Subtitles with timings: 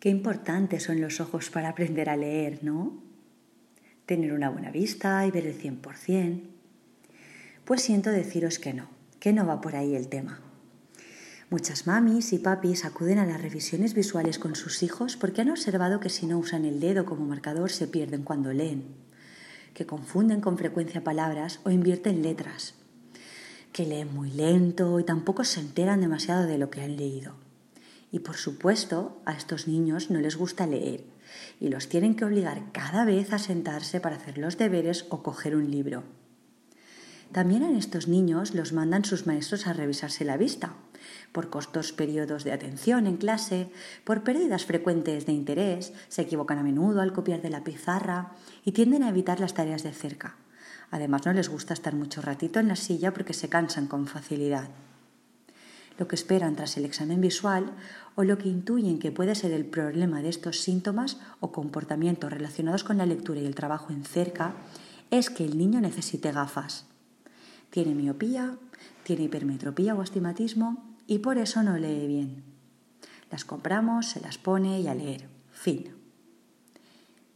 [0.00, 3.02] Qué importantes son los ojos para aprender a leer, ¿no?
[4.06, 6.40] Tener una buena vista y ver el 100%.
[7.66, 8.88] Pues siento deciros que no,
[9.20, 10.40] que no va por ahí el tema.
[11.50, 16.00] Muchas mamis y papis acuden a las revisiones visuales con sus hijos porque han observado
[16.00, 18.84] que si no usan el dedo como marcador se pierden cuando leen,
[19.74, 22.74] que confunden con frecuencia palabras o invierten letras,
[23.74, 27.49] que leen muy lento y tampoco se enteran demasiado de lo que han leído.
[28.12, 31.04] Y por supuesto, a estos niños no les gusta leer
[31.60, 35.54] y los tienen que obligar cada vez a sentarse para hacer los deberes o coger
[35.54, 36.02] un libro.
[37.32, 40.74] También a estos niños los mandan sus maestros a revisarse la vista,
[41.30, 43.70] por cortos periodos de atención en clase,
[44.02, 48.32] por pérdidas frecuentes de interés, se equivocan a menudo al copiar de la pizarra
[48.64, 50.36] y tienden a evitar las tareas de cerca.
[50.90, 54.70] Además no les gusta estar mucho ratito en la silla porque se cansan con facilidad
[56.00, 57.74] lo que esperan tras el examen visual
[58.16, 62.84] o lo que intuyen que puede ser el problema de estos síntomas o comportamientos relacionados
[62.84, 64.54] con la lectura y el trabajo en cerca
[65.10, 66.86] es que el niño necesite gafas.
[67.68, 68.56] Tiene miopía,
[69.02, 72.44] tiene hipermetropía o astigmatismo y por eso no lee bien.
[73.30, 75.28] Las compramos, se las pone y a leer.
[75.52, 75.90] Fin.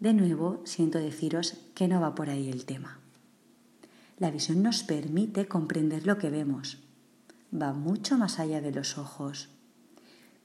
[0.00, 2.98] De nuevo, siento deciros que no va por ahí el tema.
[4.18, 6.78] La visión nos permite comprender lo que vemos,
[7.52, 9.48] va mucho más allá de los ojos.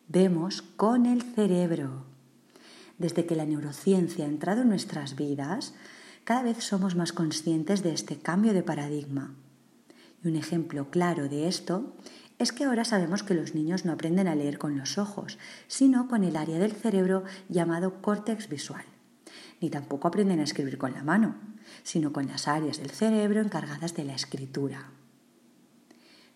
[0.07, 2.05] Vemos con el cerebro.
[2.97, 5.73] Desde que la neurociencia ha entrado en nuestras vidas,
[6.23, 9.35] cada vez somos más conscientes de este cambio de paradigma.
[10.23, 11.95] Y un ejemplo claro de esto
[12.39, 16.07] es que ahora sabemos que los niños no aprenden a leer con los ojos, sino
[16.07, 18.83] con el área del cerebro llamado córtex visual.
[19.61, 21.35] Ni tampoco aprenden a escribir con la mano,
[21.83, 24.89] sino con las áreas del cerebro encargadas de la escritura.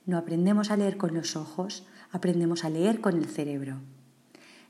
[0.09, 3.77] No aprendemos a leer con los ojos, aprendemos a leer con el cerebro.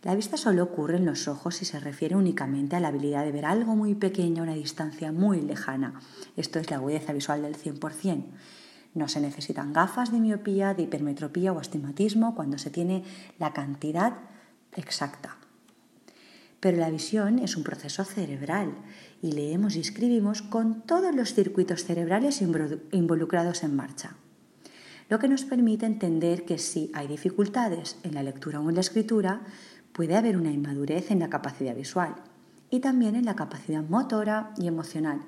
[0.04, 3.32] La vista solo ocurre en los ojos y se refiere únicamente a la habilidad de
[3.32, 6.02] ver algo muy pequeño a una distancia muy lejana.
[6.36, 8.26] Esto es la agudeza visual del 100%.
[8.96, 13.06] No se necesitan gafas de miopía, de hipermetropía o astigmatismo cuando se tiene
[13.40, 14.18] la cantidad
[14.76, 15.38] exacta.
[16.60, 18.74] Pero la visión es un proceso cerebral
[19.22, 24.18] y leemos y escribimos con todos los circuitos cerebrales involucrados en marcha
[25.10, 28.82] lo que nos permite entender que si hay dificultades en la lectura o en la
[28.82, 29.42] escritura,
[29.92, 32.16] puede haber una inmadurez en la capacidad visual
[32.70, 35.22] y también en la capacidad motora y emocional,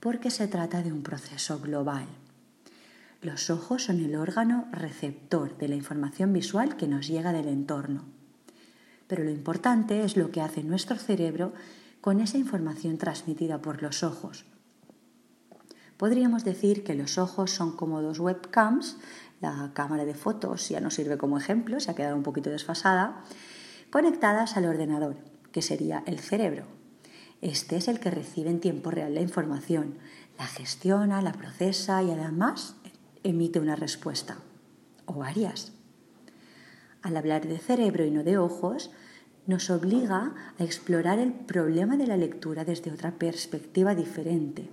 [0.00, 2.06] porque se trata de un proceso global.
[3.20, 8.04] Los ojos son el órgano receptor de la información visual que nos llega del entorno.
[9.06, 11.52] Pero lo importante es lo que hace nuestro cerebro
[12.00, 14.44] con esa información transmitida por los ojos.
[15.96, 18.98] Podríamos decir que los ojos son como dos webcams
[19.40, 23.22] la cámara de fotos ya no sirve como ejemplo, se ha quedado un poquito desfasada,
[23.90, 25.16] conectadas al ordenador,
[25.52, 26.66] que sería el cerebro.
[27.42, 29.98] Este es el que recibe en tiempo real la información,
[30.38, 32.76] la gestiona, la procesa y además
[33.22, 34.38] emite una respuesta,
[35.04, 35.72] o varias.
[37.02, 38.90] Al hablar de cerebro y no de ojos,
[39.46, 44.70] nos obliga a explorar el problema de la lectura desde otra perspectiva diferente,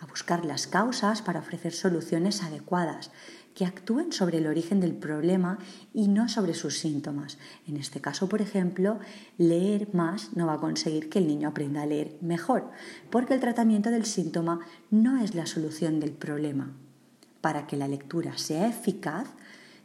[0.00, 3.10] a buscar las causas para ofrecer soluciones adecuadas
[3.58, 5.58] que actúen sobre el origen del problema
[5.92, 7.38] y no sobre sus síntomas.
[7.66, 9.00] En este caso, por ejemplo,
[9.36, 12.70] leer más no va a conseguir que el niño aprenda a leer mejor,
[13.10, 14.60] porque el tratamiento del síntoma
[14.92, 16.70] no es la solución del problema.
[17.40, 19.26] Para que la lectura sea eficaz,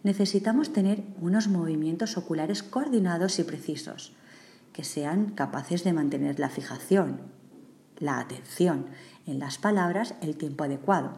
[0.03, 4.13] necesitamos tener unos movimientos oculares coordinados y precisos,
[4.71, 7.21] que sean capaces de mantener la fijación,
[7.97, 8.85] la atención
[9.25, 11.17] en las palabras el tiempo adecuado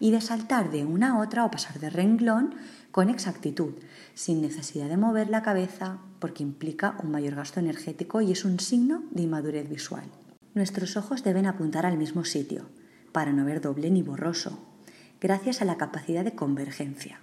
[0.00, 2.56] y de saltar de una a otra o pasar de renglón
[2.90, 3.74] con exactitud,
[4.14, 8.58] sin necesidad de mover la cabeza porque implica un mayor gasto energético y es un
[8.58, 10.04] signo de inmadurez visual.
[10.54, 12.66] Nuestros ojos deben apuntar al mismo sitio,
[13.12, 14.58] para no ver doble ni borroso,
[15.20, 17.20] gracias a la capacidad de convergencia.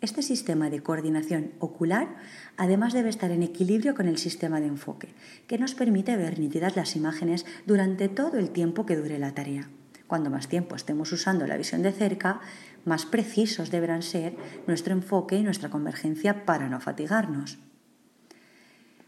[0.00, 2.16] Este sistema de coordinación ocular
[2.56, 5.14] además debe estar en equilibrio con el sistema de enfoque,
[5.46, 9.68] que nos permite ver nítidas las imágenes durante todo el tiempo que dure la tarea.
[10.10, 12.40] Cuando más tiempo estemos usando la visión de cerca,
[12.84, 14.34] más precisos deberán ser
[14.66, 17.58] nuestro enfoque y nuestra convergencia para no fatigarnos.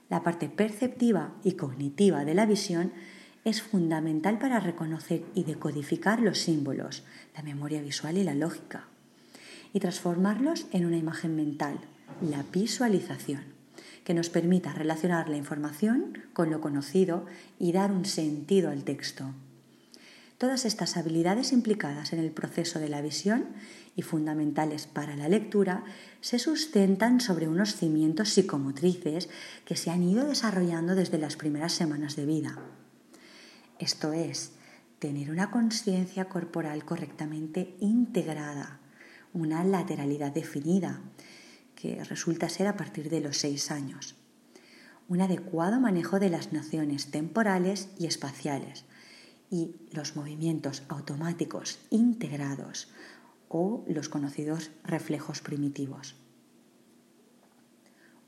[0.08, 2.92] La parte perceptiva y cognitiva de la visión
[3.44, 7.02] es fundamental para reconocer y decodificar los símbolos,
[7.34, 8.84] la memoria visual y la lógica,
[9.72, 11.80] y transformarlos en una imagen mental,
[12.20, 13.42] la visualización,
[14.04, 17.26] que nos permita relacionar la información con lo conocido
[17.58, 19.34] y dar un sentido al texto.
[20.42, 23.46] Todas estas habilidades implicadas en el proceso de la visión
[23.94, 25.84] y fundamentales para la lectura
[26.20, 29.28] se sustentan sobre unos cimientos psicomotrices
[29.64, 32.58] que se han ido desarrollando desde las primeras semanas de vida.
[33.78, 34.54] Esto es,
[34.98, 38.80] tener una conciencia corporal correctamente integrada,
[39.32, 41.02] una lateralidad definida,
[41.76, 44.16] que resulta ser a partir de los seis años,
[45.08, 48.86] un adecuado manejo de las nociones temporales y espaciales
[49.52, 52.88] y los movimientos automáticos integrados
[53.48, 56.16] o los conocidos reflejos primitivos.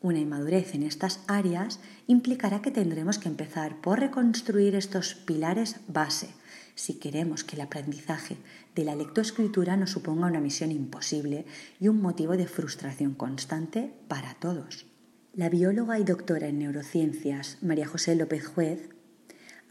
[0.02, 6.28] Una inmadurez en estas áreas implicará que tendremos que empezar por reconstruir estos pilares base
[6.74, 8.36] si queremos que el aprendizaje
[8.74, 11.46] de la lectoescritura no suponga una misión imposible
[11.80, 14.84] y un motivo de frustración constante para todos.
[15.32, 18.90] La bióloga y doctora en neurociencias María José López Juez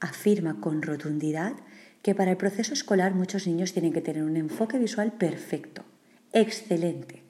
[0.04, 1.54] afirma con rotundidad
[2.02, 5.86] que para el proceso escolar muchos niños tienen que tener un enfoque visual perfecto,
[6.34, 7.24] excelente.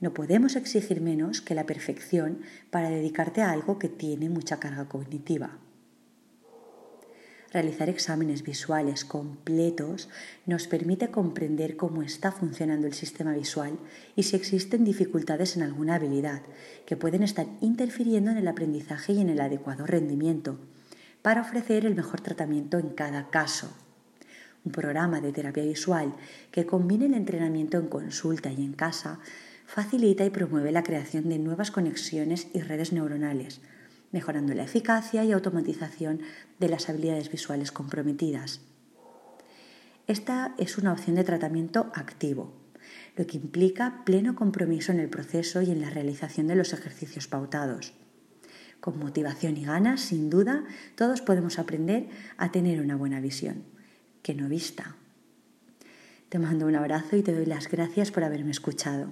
[0.00, 2.40] No podemos exigir menos que la perfección
[2.70, 5.58] para dedicarte a algo que tiene mucha carga cognitiva.
[7.52, 10.08] Realizar exámenes visuales completos
[10.46, 13.78] nos permite comprender cómo está funcionando el sistema visual
[14.14, 16.42] y si existen dificultades en alguna habilidad
[16.86, 20.60] que pueden estar interfiriendo en el aprendizaje y en el adecuado rendimiento,
[21.22, 23.72] para ofrecer el mejor tratamiento en cada caso
[24.64, 26.14] un programa de terapia visual
[26.50, 29.18] que combine el entrenamiento en consulta y en casa
[29.66, 33.60] facilita y promueve la creación de nuevas conexiones y redes neuronales,
[34.12, 36.20] mejorando la eficacia y automatización
[36.58, 38.60] de las habilidades visuales comprometidas.
[40.06, 42.52] Esta es una opción de tratamiento activo,
[43.16, 47.28] lo que implica pleno compromiso en el proceso y en la realización de los ejercicios
[47.28, 47.94] pautados.
[48.82, 50.64] Con motivación y ganas, sin duda,
[50.96, 53.62] todos podemos aprender a tener una buena visión
[54.24, 54.96] que no vista.
[56.28, 59.06] Te mando un abrazo y te doy las gracias por haberme escuchado.